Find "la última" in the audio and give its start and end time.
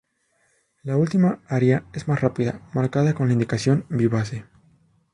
0.81-1.43